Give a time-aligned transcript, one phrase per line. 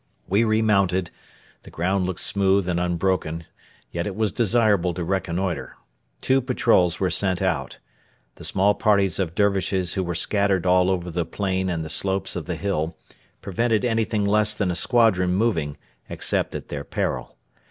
[0.27, 1.11] We remounted;
[1.61, 3.43] the ground looked smooth and unbroken;
[3.91, 5.75] yet it was desirable to reconnoitre.
[6.21, 7.77] Two patrols were sent out.
[8.33, 12.35] The small parties of Dervishes who were scattered all over the plain and the slopes
[12.35, 12.97] of the hill
[13.43, 15.77] prevented anything less than a squadron moving,
[16.09, 17.37] except at their peril.